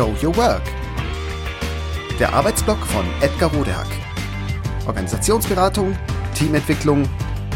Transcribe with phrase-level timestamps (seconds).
[0.00, 0.62] Show Your Work.
[2.18, 3.86] Der Arbeitsblock von Edgar Rodehack.
[4.86, 5.94] Organisationsberatung,
[6.34, 7.06] Teamentwicklung,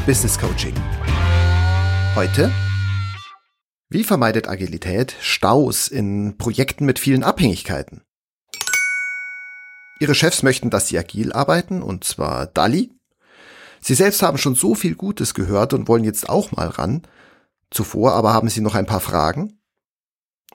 [0.05, 0.75] Business Coaching.
[2.15, 2.53] Heute
[3.89, 8.03] wie vermeidet Agilität Staus in Projekten mit vielen Abhängigkeiten?
[9.99, 12.93] Ihre Chefs möchten, dass Sie agil arbeiten, und zwar Dali.
[13.81, 17.07] Sie selbst haben schon so viel Gutes gehört und wollen jetzt auch mal ran.
[17.71, 19.61] Zuvor aber haben Sie noch ein paar Fragen?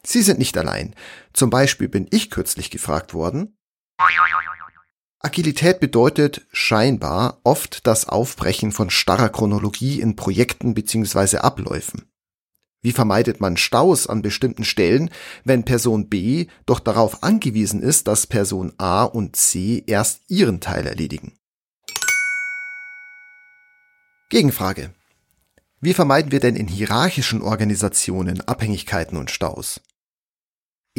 [0.04, 0.96] Sie sind nicht allein.
[1.34, 3.58] Zum Beispiel bin ich kürzlich gefragt worden.
[5.20, 11.38] Agilität bedeutet scheinbar oft das Aufbrechen von starrer Chronologie in Projekten bzw.
[11.38, 12.10] Abläufen.
[12.82, 15.10] Wie vermeidet man Staus an bestimmten Stellen,
[15.44, 20.88] wenn Person B doch darauf angewiesen ist, dass Person A und C erst ihren Teil
[20.88, 21.38] erledigen?
[24.30, 24.94] Gegenfrage.
[25.82, 29.82] Wie vermeiden wir denn in hierarchischen Organisationen Abhängigkeiten und Staus?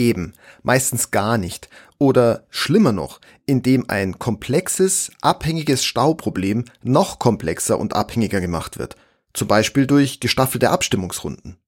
[0.00, 1.68] Eben, meistens gar nicht.
[1.98, 8.96] Oder schlimmer noch, indem ein komplexes, abhängiges Stauproblem noch komplexer und abhängiger gemacht wird.
[9.34, 11.58] Zum Beispiel durch gestaffelte Abstimmungsrunden.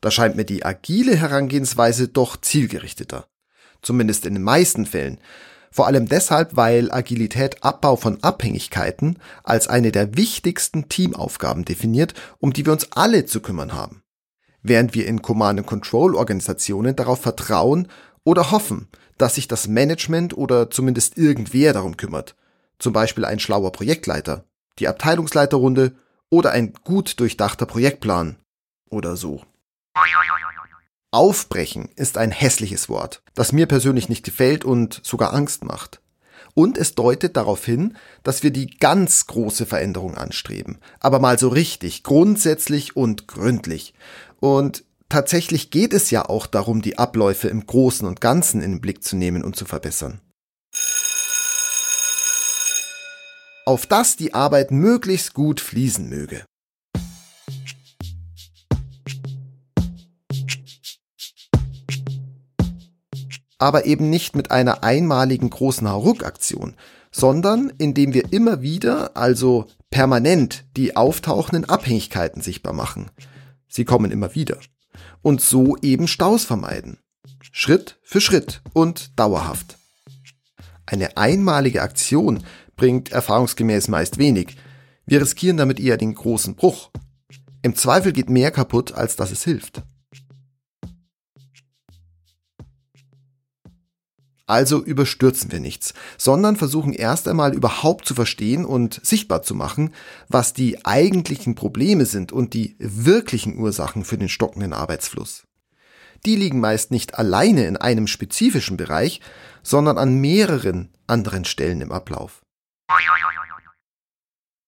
[0.00, 3.26] Da scheint mir die agile Herangehensweise doch zielgerichteter.
[3.82, 5.20] Zumindest in den meisten Fällen.
[5.70, 12.54] Vor allem deshalb, weil Agilität Abbau von Abhängigkeiten als eine der wichtigsten Teamaufgaben definiert, um
[12.54, 14.02] die wir uns alle zu kümmern haben.
[14.68, 17.86] Während wir in Command-and-Control-Organisationen darauf vertrauen
[18.24, 22.34] oder hoffen, dass sich das Management oder zumindest irgendwer darum kümmert.
[22.80, 24.44] Zum Beispiel ein schlauer Projektleiter,
[24.80, 25.92] die Abteilungsleiterrunde
[26.30, 28.38] oder ein gut durchdachter Projektplan
[28.90, 29.44] oder so.
[31.12, 36.00] Aufbrechen ist ein hässliches Wort, das mir persönlich nicht gefällt und sogar Angst macht.
[36.54, 41.48] Und es deutet darauf hin, dass wir die ganz große Veränderung anstreben, aber mal so
[41.48, 43.94] richtig, grundsätzlich und gründlich.
[44.40, 48.80] Und tatsächlich geht es ja auch darum, die Abläufe im Großen und Ganzen in den
[48.80, 50.20] Blick zu nehmen und zu verbessern.
[53.64, 56.44] Auf dass die Arbeit möglichst gut fließen möge.
[63.58, 66.74] aber eben nicht mit einer einmaligen großen Hauruck-Aktion,
[67.10, 73.10] sondern indem wir immer wieder, also permanent, die auftauchenden Abhängigkeiten sichtbar machen.
[73.68, 74.58] Sie kommen immer wieder.
[75.22, 76.98] Und so eben Staus vermeiden.
[77.52, 79.78] Schritt für Schritt und dauerhaft.
[80.86, 82.44] Eine einmalige Aktion
[82.76, 84.56] bringt erfahrungsgemäß meist wenig.
[85.04, 86.90] Wir riskieren damit eher den großen Bruch.
[87.62, 89.82] Im Zweifel geht mehr kaputt, als dass es hilft.
[94.46, 99.92] Also überstürzen wir nichts, sondern versuchen erst einmal überhaupt zu verstehen und sichtbar zu machen,
[100.28, 105.42] was die eigentlichen Probleme sind und die wirklichen Ursachen für den stockenden Arbeitsfluss.
[106.24, 109.20] Die liegen meist nicht alleine in einem spezifischen Bereich,
[109.64, 112.45] sondern an mehreren anderen Stellen im Ablauf.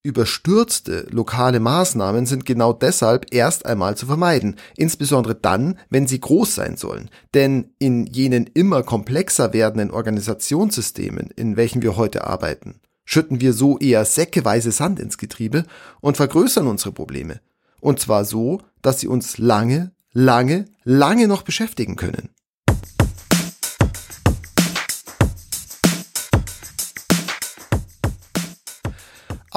[0.09, 6.55] Überstürzte lokale Maßnahmen sind genau deshalb erst einmal zu vermeiden, insbesondere dann, wenn sie groß
[6.55, 7.11] sein sollen.
[7.35, 13.79] Denn in jenen immer komplexer werdenden Organisationssystemen, in welchen wir heute arbeiten, schütten wir so
[13.79, 15.65] eher säckeweise Sand ins Getriebe
[16.01, 17.41] und vergrößern unsere Probleme.
[17.79, 22.31] Und zwar so, dass sie uns lange, lange, lange noch beschäftigen können.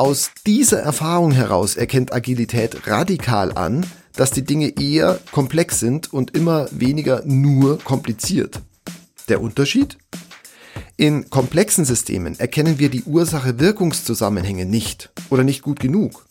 [0.01, 3.85] Aus dieser Erfahrung heraus erkennt Agilität radikal an,
[4.15, 8.61] dass die Dinge eher komplex sind und immer weniger nur kompliziert.
[9.29, 9.99] Der Unterschied?
[10.97, 16.25] In komplexen Systemen erkennen wir die Ursache-Wirkungszusammenhänge nicht oder nicht gut genug.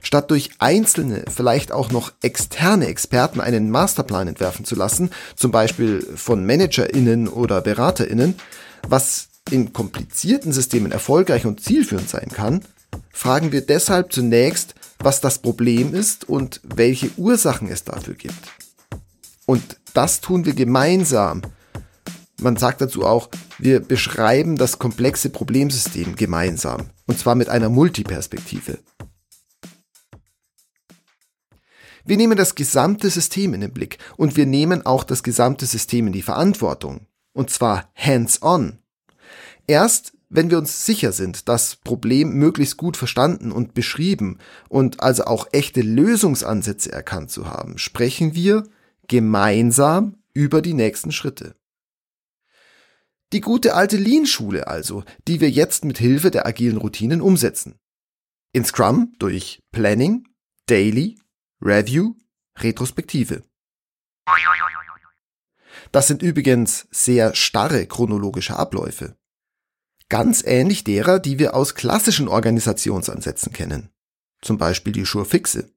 [0.00, 6.00] Statt durch einzelne, vielleicht auch noch externe Experten einen Masterplan entwerfen zu lassen, zum Beispiel
[6.16, 8.36] von ManagerInnen oder BeraterInnen,
[8.88, 12.62] was in komplizierten Systemen erfolgreich und zielführend sein kann,
[13.16, 18.38] fragen wir deshalb zunächst, was das Problem ist und welche Ursachen es dafür gibt.
[19.46, 21.40] Und das tun wir gemeinsam.
[22.40, 26.90] Man sagt dazu auch, wir beschreiben das komplexe Problemsystem gemeinsam.
[27.06, 28.80] Und zwar mit einer Multiperspektive.
[32.04, 36.08] Wir nehmen das gesamte System in den Blick und wir nehmen auch das gesamte System
[36.08, 37.06] in die Verantwortung.
[37.32, 38.78] Und zwar hands-on.
[39.66, 44.38] Erst wenn wir uns sicher sind, das Problem möglichst gut verstanden und beschrieben
[44.68, 48.64] und also auch echte Lösungsansätze erkannt zu haben, sprechen wir
[49.08, 51.54] gemeinsam über die nächsten Schritte.
[53.32, 57.78] Die gute alte Lean-Schule also, die wir jetzt mit Hilfe der agilen Routinen umsetzen.
[58.52, 60.28] In Scrum durch Planning,
[60.66, 61.18] Daily,
[61.60, 62.14] Review,
[62.58, 63.42] Retrospektive.
[65.92, 69.16] Das sind übrigens sehr starre chronologische Abläufe.
[70.08, 73.90] Ganz ähnlich derer, die wir aus klassischen Organisationsansätzen kennen.
[74.40, 75.70] Zum Beispiel die Schurfixe.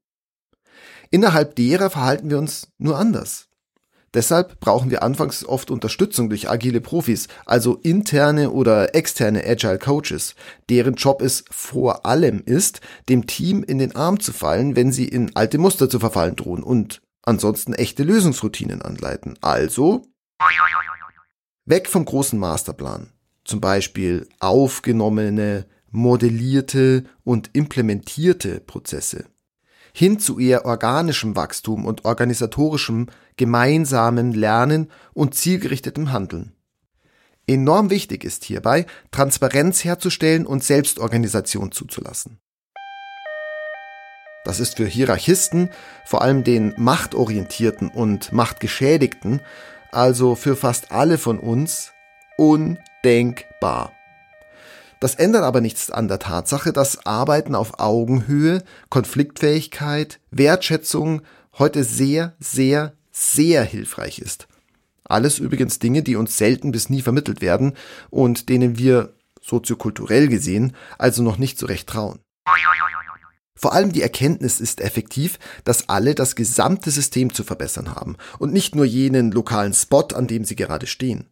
[1.10, 3.48] Innerhalb derer verhalten wir uns nur anders.
[4.14, 10.36] Deshalb brauchen wir anfangs oft Unterstützung durch agile Profis, also interne oder externe Agile Coaches,
[10.70, 15.08] deren Job es vor allem ist, dem Team in den Arm zu fallen, wenn sie
[15.08, 19.38] in alte Muster zu verfallen drohen und ansonsten echte Lösungsroutinen anleiten.
[19.42, 20.04] Also
[21.66, 23.12] weg vom großen Masterplan.
[23.50, 29.25] Zum Beispiel aufgenommene, modellierte und implementierte Prozesse
[29.92, 33.07] hin zu eher organischem Wachstum und organisatorischem
[33.38, 36.54] gemeinsamen Lernen und zielgerichtetem Handeln.
[37.48, 42.38] Enorm wichtig ist hierbei, Transparenz herzustellen und Selbstorganisation zuzulassen.
[44.46, 45.72] Das ist für Hierarchisten,
[46.06, 49.42] vor allem den Machtorientierten und Machtgeschädigten,
[49.92, 51.94] also für fast alle von uns,
[53.04, 53.94] undenkbar.
[55.00, 61.22] Das ändert aber nichts an der Tatsache, dass Arbeiten auf Augenhöhe, Konfliktfähigkeit, Wertschätzung
[61.57, 64.48] heute sehr, sehr, sehr hilfreich ist.
[65.06, 67.74] Alles übrigens Dinge, die uns selten bis nie vermittelt werden
[68.10, 72.19] und denen wir soziokulturell gesehen also noch nicht so recht trauen.
[73.56, 78.54] Vor allem die Erkenntnis ist effektiv, dass alle das gesamte System zu verbessern haben und
[78.54, 81.30] nicht nur jenen lokalen Spot, an dem sie gerade stehen.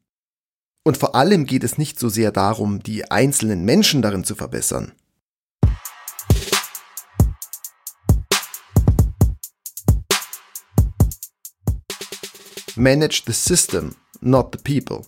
[0.87, 4.93] Und vor allem geht es nicht so sehr darum, die einzelnen Menschen darin zu verbessern.
[12.77, 15.05] Manage the system, not the people.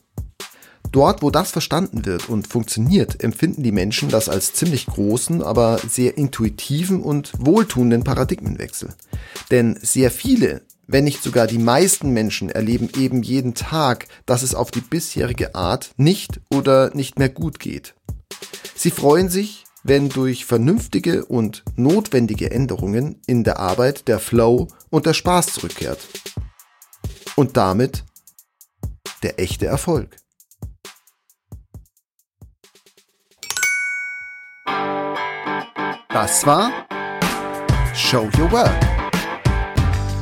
[0.92, 5.80] Dort, wo das verstanden wird und funktioniert, empfinden die Menschen das als ziemlich großen, aber
[5.88, 8.90] sehr intuitiven und wohltuenden Paradigmenwechsel.
[9.50, 14.56] Denn sehr viele wenn nicht sogar die meisten Menschen erleben eben jeden Tag, dass es
[14.56, 17.94] auf die bisherige Art nicht oder nicht mehr gut geht.
[18.76, 25.06] Sie freuen sich, wenn durch vernünftige und notwendige Änderungen in der Arbeit der Flow und
[25.06, 26.00] der Spaß zurückkehrt.
[27.36, 28.04] Und damit
[29.22, 30.18] der echte Erfolg.
[36.10, 36.72] Das war
[37.94, 38.99] Show Your Work